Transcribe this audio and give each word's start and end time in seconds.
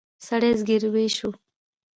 سړي 0.27 0.51
زګېروی 0.59 1.07
شو. 1.17 1.29